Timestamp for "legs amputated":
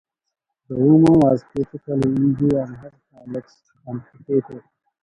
3.27-4.63